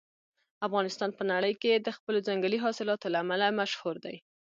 افغانستان 0.67 1.09
په 1.17 1.23
نړۍ 1.31 1.53
کې 1.61 1.71
د 1.75 1.87
خپلو 1.97 2.19
ځنګلي 2.27 2.57
حاصلاتو 2.65 3.07
له 3.13 3.17
امله 3.23 3.47
مشهور 3.59 3.95
دی. 4.05 4.15